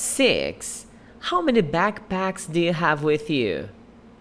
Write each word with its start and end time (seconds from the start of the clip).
Six. 0.00 0.86
How 1.18 1.42
many 1.42 1.60
backpacks 1.60 2.50
do 2.50 2.58
you 2.58 2.72
have 2.72 3.02
with 3.02 3.28
you? 3.28 3.68